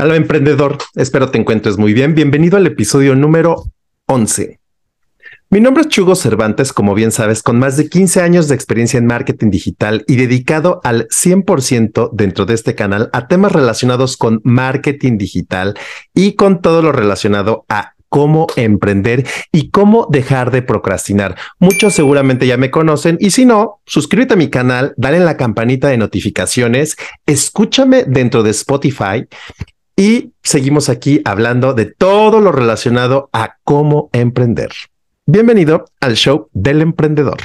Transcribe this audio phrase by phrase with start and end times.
[0.00, 2.14] Hola emprendedor, espero te encuentres muy bien.
[2.14, 3.64] Bienvenido al episodio número
[4.06, 4.60] 11.
[5.50, 8.98] Mi nombre es Chugo Cervantes, como bien sabes, con más de 15 años de experiencia
[8.98, 14.40] en marketing digital y dedicado al 100% dentro de este canal a temas relacionados con
[14.44, 15.76] marketing digital
[16.14, 21.34] y con todo lo relacionado a cómo emprender y cómo dejar de procrastinar.
[21.58, 25.36] Muchos seguramente ya me conocen y si no, suscríbete a mi canal, dale en la
[25.36, 26.96] campanita de notificaciones,
[27.26, 29.26] escúchame dentro de Spotify
[29.98, 34.70] y seguimos aquí hablando de todo lo relacionado a cómo emprender.
[35.26, 37.38] Bienvenido al show del emprendedor.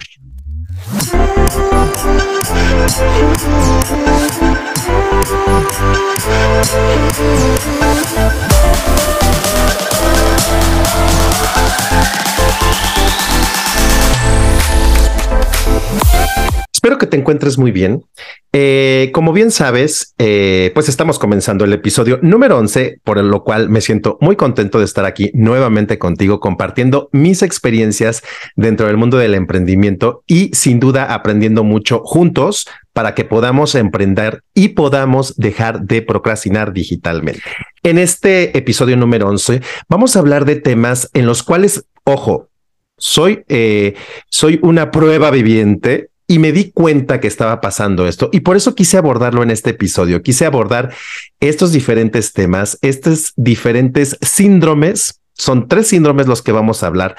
[16.84, 18.04] Espero que te encuentres muy bien.
[18.52, 23.70] Eh, como bien sabes, eh, pues estamos comenzando el episodio número 11, por lo cual
[23.70, 28.22] me siento muy contento de estar aquí nuevamente contigo compartiendo mis experiencias
[28.58, 34.44] dentro del mundo del emprendimiento y sin duda aprendiendo mucho juntos para que podamos emprender
[34.54, 37.44] y podamos dejar de procrastinar digitalmente.
[37.84, 42.50] En este episodio número 11 vamos a hablar de temas en los cuales, ojo,
[42.98, 43.94] soy, eh,
[44.30, 48.74] soy una prueba viviente y me di cuenta que estaba pasando esto y por eso
[48.74, 50.24] quise abordarlo en este episodio.
[50.24, 50.92] Quise abordar
[51.40, 55.22] estos diferentes temas, estos diferentes síndromes.
[55.36, 57.16] Son tres síndromes los que vamos a hablar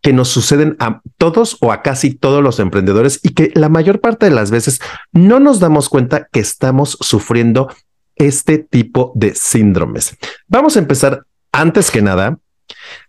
[0.00, 4.00] que nos suceden a todos o a casi todos los emprendedores y que la mayor
[4.00, 7.74] parte de las veces no nos damos cuenta que estamos sufriendo
[8.14, 10.16] este tipo de síndromes.
[10.46, 12.38] Vamos a empezar antes que nada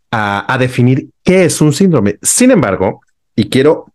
[0.09, 2.17] a, definir qué es un síndrome.
[2.23, 3.01] Sin embargo,
[3.35, 3.93] y quiero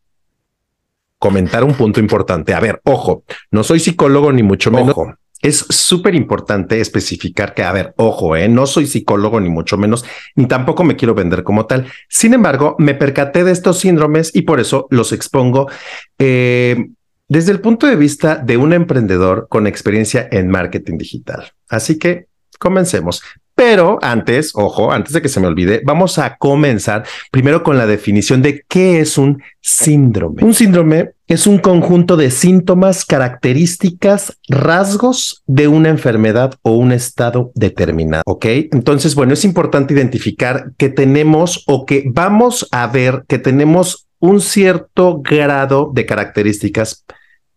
[1.21, 2.55] comentar un punto importante.
[2.55, 4.97] A ver, ojo, no soy psicólogo ni mucho menos.
[5.43, 10.05] Es súper importante especificar que, a ver, ojo, eh, no soy psicólogo ni mucho menos,
[10.35, 11.87] ni tampoco me quiero vender como tal.
[12.09, 15.71] Sin embargo, me percaté de estos síndromes y por eso los expongo
[16.19, 16.89] eh,
[17.29, 21.53] desde el punto de vista de un emprendedor con experiencia en marketing digital.
[21.69, 22.27] Así que
[22.59, 23.23] comencemos.
[23.55, 27.87] Pero antes, ojo, antes de que se me olvide, vamos a comenzar primero con la
[27.87, 30.43] definición de qué es un síndrome.
[30.43, 37.53] Un síndrome es un conjunto de síntomas, características, rasgos de una enfermedad o un estado
[37.55, 38.23] determinado.
[38.27, 44.09] Ok, entonces, bueno, es importante identificar que tenemos o que vamos a ver que tenemos
[44.19, 47.05] un cierto grado de características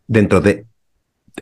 [0.08, 0.66] dentro de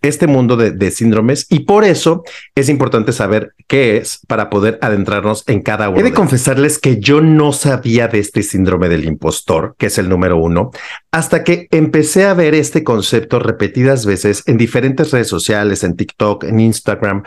[0.02, 2.24] este mundo de, síndromes y por eso
[2.56, 6.00] es importante saber qué es para poder adentrarnos en cada uno.
[6.00, 10.10] He de confesarles que yo no sabía de este síndrome del impostor, que es el
[10.10, 10.72] número uno,
[11.12, 16.46] hasta que empecé a ver este concepto repetidas veces en diferentes redes sociales, en TikTok,
[16.46, 17.24] en Instagram.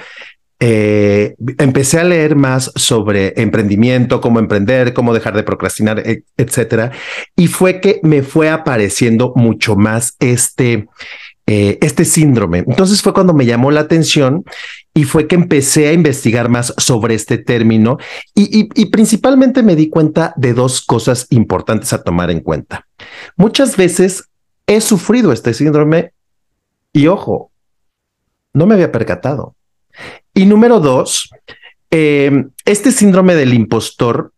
[0.61, 6.03] Eh, empecé a leer más sobre emprendimiento, cómo emprender, cómo dejar de procrastinar,
[6.37, 6.93] etcétera.
[7.37, 10.87] Y fue que me fue apareciendo mucho más este,
[11.47, 12.65] eh, este síndrome.
[12.66, 14.44] Entonces fue cuando me llamó la atención
[14.94, 17.99] y fue que empecé a investigar más sobre este término
[18.34, 22.87] y, principalmente me di cuenta de dos cosas importantes a tomar en cuenta.
[23.37, 24.31] Muchas veces
[24.66, 26.12] he sufrido este síndrome
[26.94, 27.50] y ojo,
[28.54, 29.54] no me había percatado.
[30.33, 31.28] Y número dos,
[31.91, 34.33] eh, este síndrome del impostor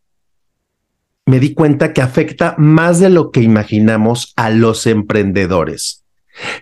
[1.25, 6.06] me di cuenta que afecta más de lo que imaginamos a los emprendedores.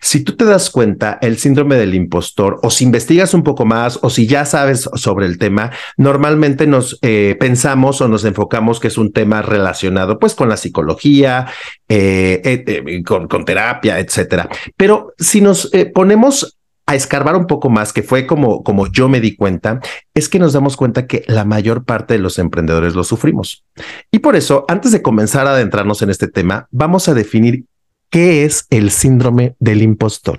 [0.00, 3.98] Si tú te das cuenta, el síndrome del impostor, o si investigas un poco más,
[4.02, 8.88] o si ya sabes sobre el tema, normalmente nos eh, pensamos o nos enfocamos que
[8.88, 11.46] es un tema relacionado pues con la psicología,
[11.88, 14.48] eh, eh, con, con, terapia, etcétera.
[14.76, 19.20] Pero si nos ponemos a escarbar un poco más, que fue como, como yo me
[19.20, 19.80] di cuenta,
[20.12, 23.64] es que nos damos cuenta que la mayor parte de los emprendedores lo sufrimos.
[24.10, 27.64] Y por eso, antes de comenzar a adentrarnos en este tema, vamos a definir
[28.14, 30.36] ¿Qué es el síndrome del impostor?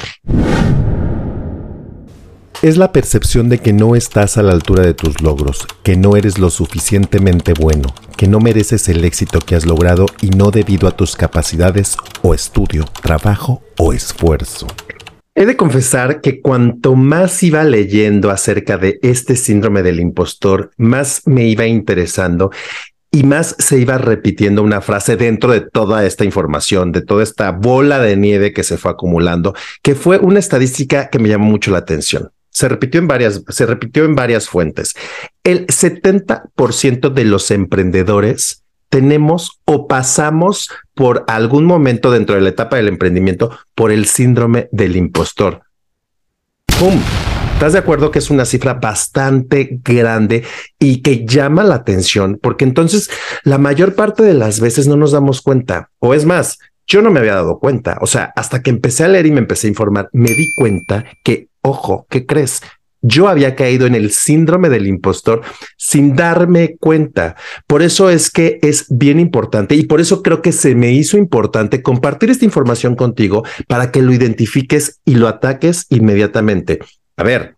[2.62, 6.16] Es la percepción de que no estás a la altura de tus logros, que no
[6.16, 10.88] eres lo suficientemente bueno, que no mereces el éxito que has logrado y no debido
[10.88, 14.68] a tus capacidades o estudio, trabajo o esfuerzo.
[15.36, 21.24] He de confesar que cuanto más iba leyendo acerca de este síndrome del impostor, más
[21.26, 22.52] me iba interesando
[23.16, 27.52] y más se iba repitiendo una frase dentro de toda esta información, de toda esta
[27.52, 31.72] bola de nieve que se fue acumulando, que fue una estadística que me llamó mucho
[31.72, 32.32] la atención.
[32.50, 34.96] Se repitió en varias, se repitió en varias fuentes.
[35.46, 42.76] El 70% de los emprendedores tenemos o pasamos por algún momento dentro de la etapa
[42.76, 45.62] del emprendimiento por el síndrome del impostor.
[46.66, 47.00] ¡Pum!
[47.56, 50.44] ¿Estás de acuerdo que es una cifra bastante grande
[50.78, 52.38] y que llama la atención?
[52.40, 53.10] Porque entonces
[53.46, 55.90] la mayor parte de las veces no nos damos cuenta.
[56.00, 57.98] O es más, yo no me había dado cuenta.
[58.02, 61.06] O sea, hasta que empecé a leer y me empecé a informar, me di cuenta
[61.24, 62.62] que, ojo, ¿qué crees?
[63.02, 65.42] Yo había caído en el síndrome del impostor
[65.78, 67.38] sin darme cuenta.
[67.68, 71.18] Por eso es que es bien importante y por eso creo que se me hizo
[71.18, 76.80] importante compartir esta información contigo para que lo identifiques y lo ataques inmediatamente.
[77.18, 77.56] A ver,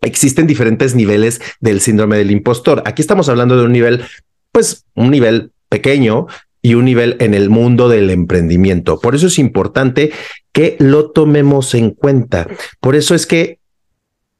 [0.00, 2.82] existen diferentes niveles del síndrome del impostor.
[2.86, 4.04] Aquí estamos hablando de un nivel,
[4.52, 6.26] pues un nivel pequeño
[6.62, 9.00] y un nivel en el mundo del emprendimiento.
[9.00, 10.12] Por eso es importante
[10.52, 12.48] que lo tomemos en cuenta.
[12.80, 13.58] Por eso es que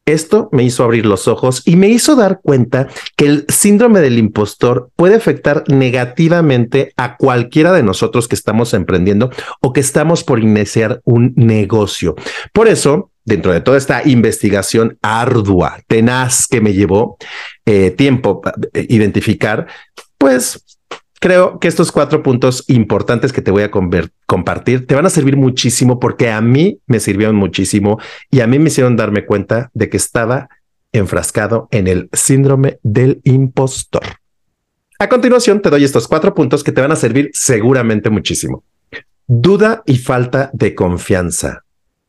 [0.04, 4.18] esto me hizo abrir los ojos y me hizo dar cuenta que el síndrome del
[4.18, 9.30] impostor puede afectar negativamente a cualquiera de nosotros que estamos emprendiendo
[9.60, 12.16] o que estamos por iniciar un negocio.
[12.54, 17.18] Por eso, dentro de toda esta investigación ardua, tenaz que me llevó
[17.66, 18.40] eh, tiempo
[18.72, 19.66] eh, identificar,
[20.16, 20.64] pues
[21.20, 25.36] creo que estos cuatro puntos importantes que te voy a compartir te van a servir
[25.36, 29.90] muchísimo porque a mí me sirvieron muchísimo y a mí me hicieron darme cuenta de
[29.90, 30.48] que estaba
[30.92, 34.04] enfrascado en el síndrome del impostor.
[34.98, 38.64] A continuación, te doy estos cuatro puntos que te van a servir seguramente muchísimo.
[39.26, 41.62] Duda y falta de confianza.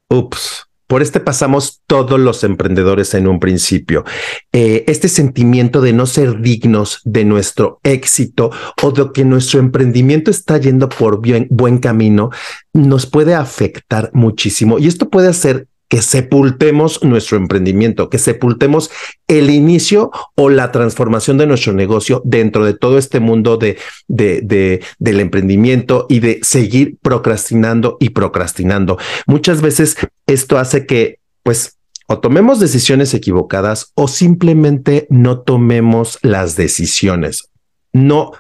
[0.10, 4.06] Ups, por este pasamos todos los emprendedores en un principio.
[4.52, 8.50] Eh, este sentimiento de no ser dignos de nuestro éxito
[8.82, 12.32] o de que nuestro emprendimiento está yendo por bien, buen camino
[12.74, 18.92] nos puede afectar muchísimo y esto puede hacer que sepultemos nuestro emprendimiento, que sepultemos
[19.28, 23.78] el inicio o la transformación de nuestro negocio dentro de todo este mundo de,
[24.08, 29.00] de, de, del emprendimiento y de seguir procrastinando y procrastinando.
[29.26, 29.98] Muchas veces
[30.28, 31.78] esto hace que, pues,
[32.08, 37.50] o tomemos decisiones equivocadas o simplemente no tomemos las decisiones.
[37.94, 38.32] No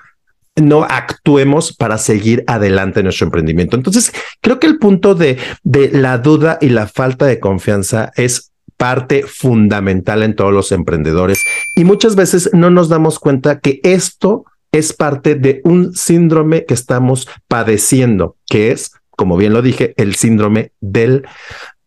[0.61, 3.75] no actuemos para seguir adelante en nuestro emprendimiento.
[3.75, 4.11] Entonces,
[4.41, 10.23] creo que el punto de, la duda y la falta de confianza es parte fundamental
[10.23, 11.43] en todos los emprendedores
[11.75, 16.75] y muchas veces no nos damos cuenta que esto es parte de un síndrome que
[16.75, 21.27] estamos padeciendo, que es, como bien lo dije, el síndrome del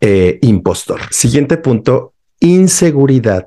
[0.01, 1.01] eh, impostor.
[1.11, 3.47] Siguiente punto, inseguridad.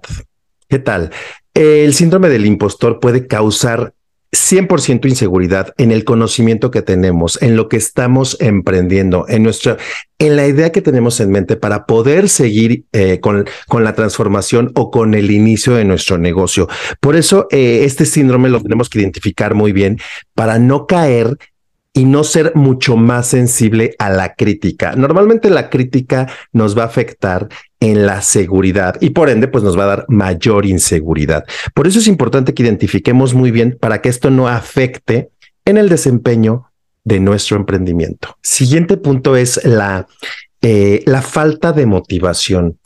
[0.67, 1.11] ¿Qué tal?
[1.53, 3.93] El síndrome del impostor puede causar
[4.31, 9.77] 100% inseguridad en el conocimiento que tenemos, en lo que estamos emprendiendo, en nuestra,
[10.19, 14.71] en la idea que tenemos en mente para poder seguir eh, con, con la transformación
[14.75, 16.67] o con el inicio de nuestro negocio.
[16.99, 19.97] Por eso, eh, este síndrome lo tenemos que identificar muy bien
[20.33, 21.37] para no caer
[21.95, 24.95] y no ser mucho más sensible a la crítica.
[24.97, 27.47] Normalmente la crítica nos va a afectar
[27.79, 31.45] en la seguridad y por ende pues nos va a dar mayor inseguridad.
[31.73, 35.29] Por eso es importante que identifiquemos muy bien para que esto no afecte
[35.65, 36.71] en el desempeño
[37.03, 38.37] de nuestro emprendimiento.
[38.41, 40.07] Siguiente punto es la,
[40.61, 42.79] eh, la falta de motivación.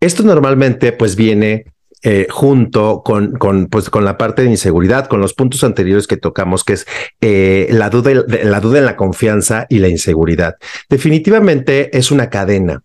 [0.00, 1.64] Esto normalmente pues viene
[2.02, 6.18] eh, junto con, con, pues, con la parte de inseguridad, con los puntos anteriores que
[6.18, 6.86] tocamos, que es
[7.20, 8.12] eh, la, duda,
[8.44, 10.56] la duda en la confianza y la inseguridad.
[10.88, 12.82] Definitivamente es una cadena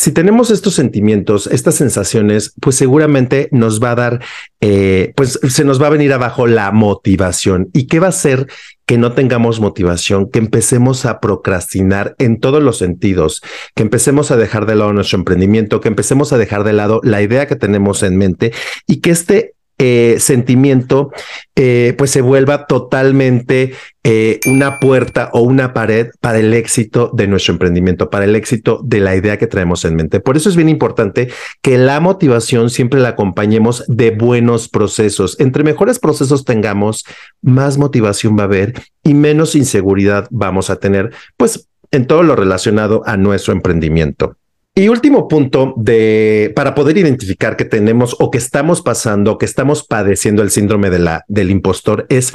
[0.00, 4.24] si tenemos estos sentimientos, estas sensaciones, pues seguramente nos va a dar,
[4.62, 7.68] eh, pues se nos va a venir abajo la motivación.
[7.74, 8.46] ¿Y qué va a hacer
[8.86, 10.30] que no tengamos motivación?
[10.30, 13.42] Que empecemos a procrastinar en todos los sentidos,
[13.74, 17.20] que empecemos a dejar de lado nuestro emprendimiento, que empecemos a dejar de lado la
[17.20, 18.54] idea que tenemos en mente
[18.86, 21.10] y que este eh, sentimiento
[21.56, 23.72] eh, pues se vuelva totalmente
[24.04, 28.82] eh, una puerta o una pared para el éxito de nuestro emprendimiento, para el éxito
[28.84, 30.20] de la idea que traemos en mente.
[30.20, 31.30] Por eso es bien importante
[31.62, 35.40] que la motivación siempre la acompañemos de buenos procesos.
[35.40, 37.06] Entre mejores procesos tengamos,
[37.40, 42.36] más motivación va a haber y menos inseguridad vamos a tener, pues en todo lo
[42.36, 44.36] relacionado a nuestro emprendimiento.
[44.80, 49.84] Y último punto de para poder identificar que tenemos o que estamos pasando, que estamos
[49.84, 52.32] padeciendo el síndrome de la, del impostor es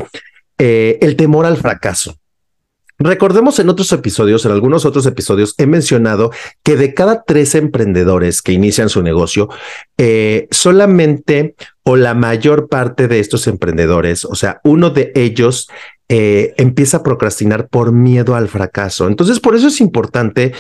[0.60, 2.20] eh, el temor al fracaso.
[3.00, 6.30] Recordemos en otros episodios, en algunos otros episodios, he mencionado
[6.62, 9.50] que de cada tres emprendedores que inician su negocio,
[9.98, 15.68] eh, solamente o la mayor parte de estos emprendedores, o sea, uno de ellos
[16.10, 19.08] eh, empieza a procrastinar por miedo al fracaso.
[19.08, 20.54] Entonces, por eso es importante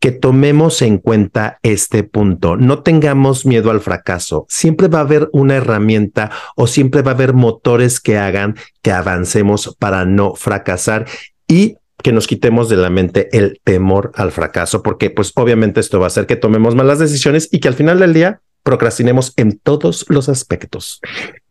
[0.00, 2.56] que tomemos en cuenta este punto.
[2.56, 4.46] No tengamos miedo al fracaso.
[4.48, 8.92] Siempre va a haber una herramienta o siempre va a haber motores que hagan que
[8.92, 11.06] avancemos para no fracasar
[11.46, 16.00] y que nos quitemos de la mente el temor al fracaso, porque pues obviamente esto
[16.00, 19.58] va a hacer que tomemos malas decisiones y que al final del día procrastinemos en
[19.58, 21.00] todos los aspectos.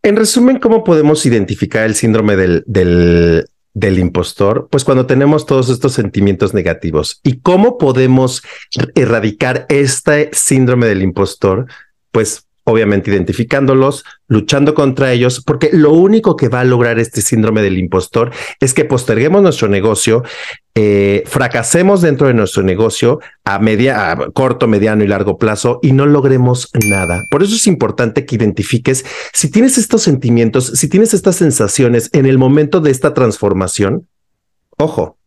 [0.02, 4.68] En resumen, ¿cómo podemos identificar el síndrome del, del, del impostor?
[4.70, 7.20] Pues cuando tenemos todos estos sentimientos negativos.
[7.24, 8.42] ¿Y cómo podemos
[8.96, 11.68] erradicar este síndrome del impostor?
[12.12, 17.62] Pues obviamente identificándolos, luchando contra ellos, porque lo único que va a lograr este síndrome
[17.62, 20.24] del impostor es que posterguemos nuestro negocio,
[20.82, 25.92] eh, fracasemos dentro de nuestro negocio a media, a corto, mediano y largo plazo y
[25.92, 27.26] no logremos nada.
[27.30, 32.26] Por eso es importante que identifiques si tienes estos sentimientos, si tienes estas sensaciones en
[32.26, 34.08] el momento de esta transformación.
[34.78, 35.18] Ojo,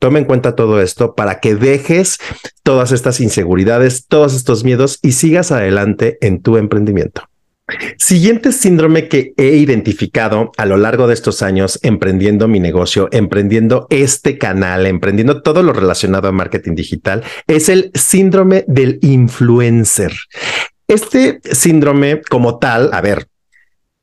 [0.00, 2.18] Toma en cuenta todo esto para que dejes
[2.64, 7.22] todas estas inseguridades, todos estos miedos y sigas adelante en tu emprendimiento.
[7.98, 13.86] Siguiente síndrome que he identificado a lo largo de estos años emprendiendo mi negocio, emprendiendo
[13.90, 20.12] este canal, emprendiendo todo lo relacionado a marketing digital, es el síndrome del influencer.
[20.88, 23.26] Este síndrome como tal, a ver,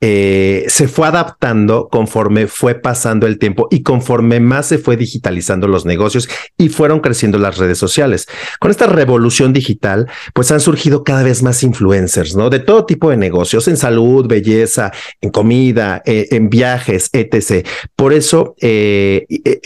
[0.01, 5.67] eh, se fue adaptando conforme fue pasando el tiempo y conforme más se fue digitalizando
[5.67, 8.27] los negocios y fueron creciendo las redes sociales.
[8.61, 12.49] Con esta revolución digital, pues han surgido cada vez más influencers, ¿no?
[12.49, 17.67] De todo tipo de negocios, en salud, belleza, en comida, eh, en viajes, etc.
[17.97, 19.25] Por eso eh,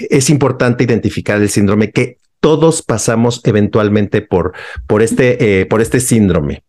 [0.09, 4.53] es importante identificar el síndrome que todos pasamos eventualmente por,
[4.87, 6.63] por, este, por este síndrome.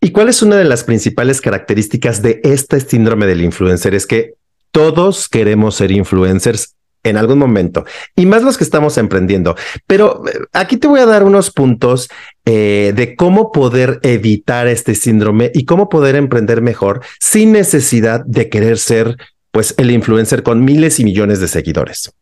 [0.00, 3.94] ¿Y cuál es una de las principales características de este síndrome del influencer?
[3.94, 4.34] Es que
[4.70, 6.74] todos queremos ser influencers
[7.04, 7.84] en algún momento
[8.16, 9.56] y más los que estamos emprendiendo.
[9.86, 12.08] Pero eh, aquí te voy a dar unos puntos
[12.44, 18.48] eh, de cómo poder evitar este síndrome y cómo poder emprender mejor sin necesidad de
[18.48, 19.16] querer ser
[19.50, 22.12] pues el influencer con miles y millones de seguidores.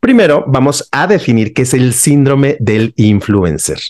[0.00, 3.80] Primero, vamos a definir qué es el síndrome del influencer.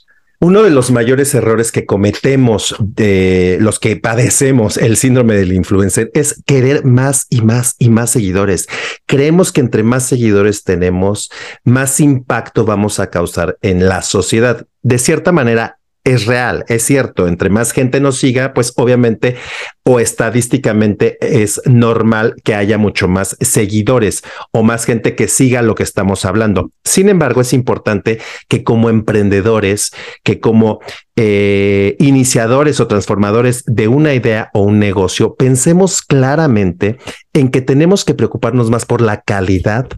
[0.40, 6.10] Uno de los mayores errores que cometemos de los que padecemos el síndrome del influencer
[6.14, 8.66] es querer más y más y más seguidores.
[9.06, 11.30] Creemos que entre más seguidores tenemos,
[11.64, 14.66] más impacto vamos a causar en la sociedad.
[14.82, 19.36] De cierta manera, es real, es cierto, entre más gente nos siga, pues obviamente
[19.84, 25.74] o estadísticamente es normal que haya mucho más seguidores o más gente que siga lo
[25.74, 26.70] que estamos hablando.
[26.84, 29.92] Sin embargo, es importante que como emprendedores,
[30.22, 30.80] que como
[31.16, 36.98] eh, iniciadores o transformadores de una idea o un negocio, pensemos claramente
[37.32, 39.88] en que tenemos que preocuparnos más por la calidad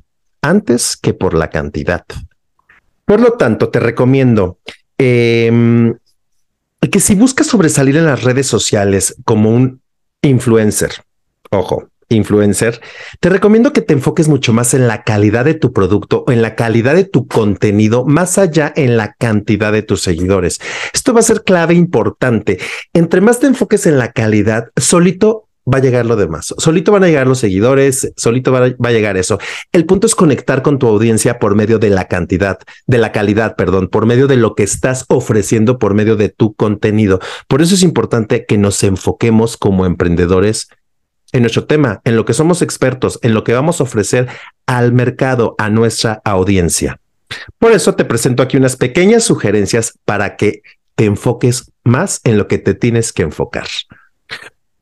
[0.40, 2.04] antes que por la cantidad.
[3.04, 4.58] Por lo tanto, te recomiendo
[4.98, 5.92] eh,
[6.90, 9.80] que si buscas sobresalir en las redes sociales como un
[10.22, 10.92] influencer,
[11.50, 12.80] ojo, influencer,
[13.20, 16.42] te recomiendo que te enfoques mucho más en la calidad de tu producto o en
[16.42, 20.60] la calidad de tu contenido, más allá en la cantidad de tus seguidores.
[20.92, 22.58] Esto va a ser clave importante.
[22.92, 26.54] Entre más te enfoques en la calidad, solito va a llegar lo demás.
[26.58, 29.38] Solito van a llegar los seguidores, solito va a, llegar eso.
[29.72, 33.56] El punto es conectar con tu audiencia por medio de la cantidad, de la calidad,
[33.56, 37.20] perdón, por medio de lo que estás ofreciendo, por medio de tu contenido.
[37.48, 40.68] Por eso es importante que nos enfoquemos como emprendedores
[41.32, 44.28] en nuestro tema, en lo que somos expertos, en lo que vamos a ofrecer
[44.66, 47.00] al mercado, a nuestra audiencia.
[47.58, 50.62] Por eso te presento aquí unas pequeñas sugerencias para que
[50.94, 53.66] te enfoques más en lo que te tienes que enfocar.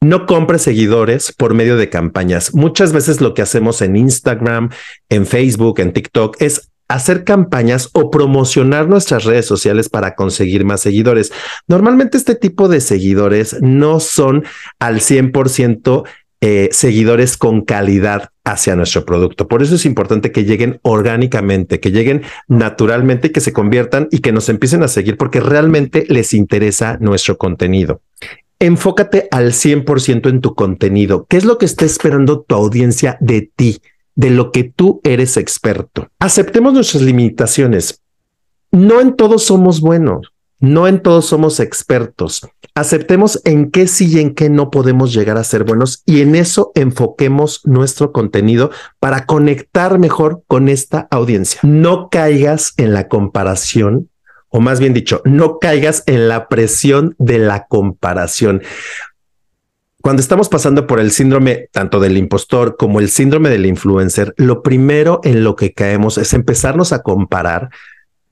[0.04, 2.52] No compres seguidores por medio de campañas.
[2.52, 4.68] Muchas veces lo que hacemos en Instagram,
[5.08, 10.82] en Facebook, en TikTok es hacer campañas o promocionar nuestras redes sociales para conseguir más
[10.82, 11.32] seguidores.
[11.68, 14.44] Normalmente este tipo de seguidores no son
[14.78, 16.04] al 100%
[16.42, 19.48] eh, seguidores con calidad hacia nuestro producto.
[19.48, 24.32] Por eso es importante que lleguen orgánicamente, que lleguen naturalmente, que se conviertan y que
[24.32, 28.02] nos empiecen a seguir porque realmente les interesa nuestro contenido
[28.66, 31.26] enfócate al 100% en tu contenido.
[31.28, 33.80] ¿Qué es lo que está esperando tu audiencia de ti,
[34.14, 36.08] de lo que tú eres experto?
[36.18, 38.02] Aceptemos nuestras limitaciones.
[38.70, 42.48] No en todo somos buenos, no en todo somos expertos.
[42.74, 46.34] Aceptemos en qué sí y en qué no podemos llegar a ser buenos y en
[46.34, 51.60] eso enfoquemos nuestro contenido para conectar mejor con esta audiencia.
[51.62, 54.08] No caigas en la comparación
[54.56, 58.62] o más bien dicho, no caigas en la presión de la comparación.
[60.00, 64.62] Cuando estamos pasando por el síndrome tanto del impostor como el síndrome del influencer, lo
[64.62, 67.70] primero en lo que caemos es empezarnos a comparar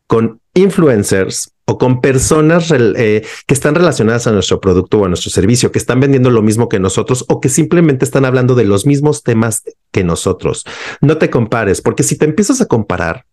[0.06, 5.32] con influencers o con personas eh, que están relacionadas a nuestro producto o a nuestro
[5.32, 8.86] servicio, que están vendiendo lo mismo que nosotros o que simplemente están hablando de los
[8.86, 10.64] mismos temas que nosotros.
[11.00, 13.24] No te compares, porque si te empiezas a comparar,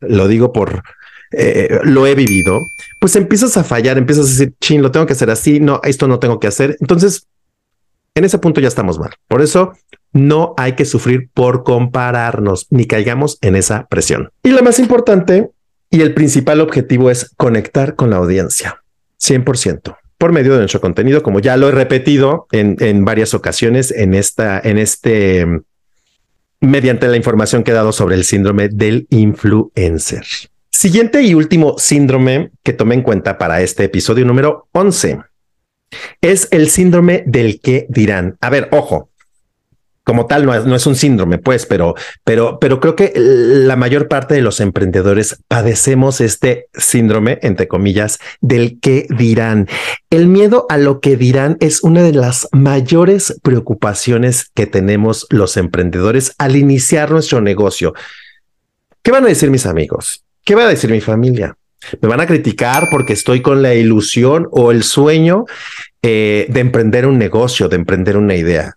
[0.00, 0.82] lo digo por
[1.32, 2.60] eh, lo he vivido,
[3.00, 6.08] pues empiezas a fallar, empiezas a decir, chin, lo tengo que hacer así, no, esto
[6.08, 6.76] no tengo que hacer.
[6.80, 7.26] Entonces,
[8.14, 9.10] en ese punto ya estamos mal.
[9.28, 9.72] Por eso
[10.12, 14.30] no hay que sufrir por compararnos ni caigamos en esa presión.
[14.42, 15.50] Y lo más importante
[15.90, 18.82] y el principal objetivo es conectar con la audiencia,
[19.20, 23.92] 100% por medio de nuestro contenido, como ya lo he repetido en, en varias ocasiones
[23.92, 25.46] en esta, en este,
[26.60, 30.26] mediante la información que he dado sobre el síndrome del influencer.
[30.70, 35.18] Siguiente y último síndrome que tomé en cuenta para este episodio número 11
[36.20, 38.36] es el síndrome del que dirán.
[38.40, 39.10] A ver, ojo,
[40.08, 41.94] como tal no es, un síndrome, pues, pero,
[42.24, 48.18] pero, pero creo que la mayor parte de los emprendedores padecemos este síndrome, entre comillas,
[48.40, 49.68] del que dirán.
[50.08, 55.58] El miedo a lo que dirán es una de las mayores preocupaciones que tenemos los
[55.58, 57.92] emprendedores al iniciar nuestro negocio.
[59.02, 60.24] ¿Qué van a decir mis amigos?
[60.48, 61.54] ¿Qué va a decir mi familia?
[62.00, 65.44] Me van a criticar porque estoy con la ilusión o el sueño
[66.00, 68.74] eh, de emprender un negocio, de emprender una idea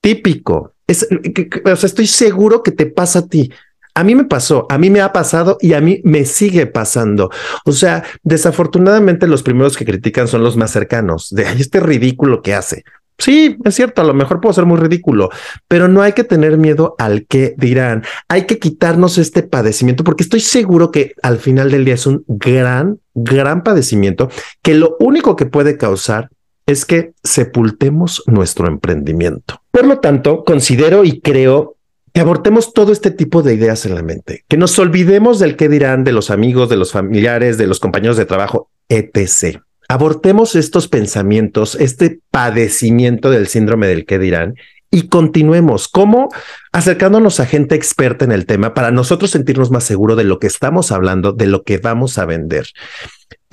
[0.00, 0.72] típico.
[0.88, 3.52] Es, o sea, estoy seguro que te pasa a ti.
[3.94, 7.30] A mí me pasó, a mí me ha pasado y a mí me sigue pasando.
[7.64, 12.54] O sea, desafortunadamente los primeros que critican son los más cercanos, de este ridículo que
[12.54, 12.82] hace.
[13.22, 15.30] Sí, es cierto, a lo mejor puedo ser muy ridículo,
[15.68, 18.02] pero no hay que tener miedo al que dirán.
[18.26, 22.24] Hay que quitarnos este padecimiento porque estoy seguro que al final del día es un
[22.26, 24.28] gran, gran padecimiento
[24.60, 26.30] que lo único que puede causar
[26.66, 29.62] es que sepultemos nuestro emprendimiento.
[29.70, 31.76] Por lo tanto, considero y creo
[32.12, 35.68] que abortemos todo este tipo de ideas en la mente, que nos olvidemos del qué
[35.68, 39.60] dirán de los amigos, de los familiares, de los compañeros de trabajo, etc.
[39.92, 44.54] Abortemos estos pensamientos, este padecimiento del síndrome del qué dirán
[44.90, 45.86] y continuemos.
[45.86, 46.30] ¿Cómo?
[46.72, 50.46] Acercándonos a gente experta en el tema para nosotros sentirnos más seguros de lo que
[50.46, 52.68] estamos hablando, de lo que vamos a vender.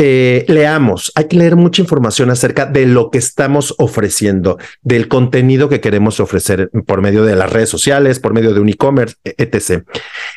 [0.01, 5.67] Eh, leamos, hay que leer mucha información acerca de lo que estamos ofreciendo, del contenido
[5.67, 9.35] que queremos ofrecer por medio de las redes sociales, por medio de un e-commerce, e-,
[9.37, 9.83] etc.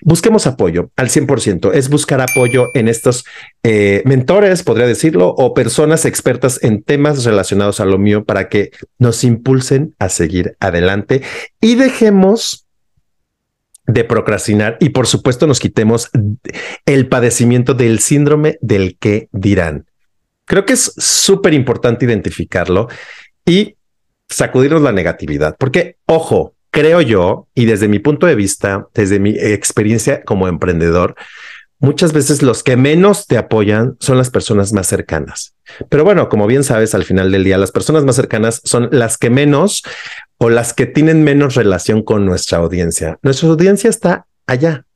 [0.00, 3.24] Busquemos apoyo al 100%, es buscar apoyo en estos
[3.62, 8.72] eh, mentores, podría decirlo, o personas expertas en temas relacionados a lo mío para que
[8.98, 11.22] nos impulsen a seguir adelante
[11.60, 12.66] y dejemos
[13.86, 16.10] de procrastinar y por supuesto nos quitemos
[16.86, 19.86] el padecimiento del síndrome del que dirán.
[20.44, 22.88] Creo que es súper importante identificarlo
[23.44, 23.76] y
[24.28, 29.30] sacudirnos la negatividad, porque ojo, creo yo, y desde mi punto de vista, desde mi
[29.30, 31.14] experiencia como emprendedor,
[31.78, 35.54] muchas veces los que menos te apoyan son las personas más cercanas.
[35.88, 39.18] Pero bueno, como bien sabes, al final del día, las personas más cercanas son las
[39.18, 39.82] que menos
[40.42, 43.16] o las que tienen menos relación con nuestra audiencia.
[43.22, 44.86] Nuestra audiencia está allá,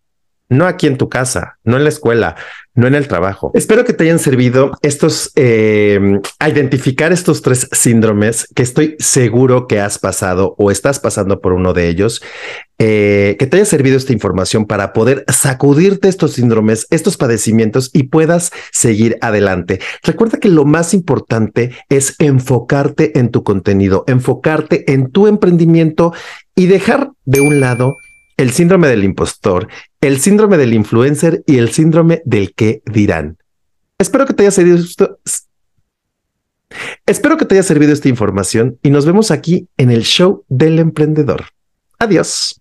[0.49, 2.37] no aquí en tu casa, no en la escuela,
[2.75, 3.51] no en el trabajo.
[3.55, 9.67] Espero que te hayan servido estos, eh, a identificar estos tres síndromes que estoy seguro
[9.67, 12.23] que has pasado o estás pasando por uno de ellos,
[12.79, 18.05] eh, que te haya servido esta información para poder sacudirte estos síndromes, estos padecimientos y
[18.05, 19.81] puedas seguir adelante.
[20.03, 26.13] Recuerda que lo más importante es enfocarte en tu contenido, enfocarte en tu emprendimiento
[26.55, 27.97] y dejar de un lado
[28.37, 29.69] el síndrome del impostor,
[30.01, 33.39] el síndrome del influencer y el síndrome del que dirán.
[33.99, 34.79] Espero que te haya servido.
[37.07, 40.79] Espero que te haya servido esta información y nos vemos aquí en el show del
[40.79, 41.47] emprendedor.
[41.99, 42.61] Adiós.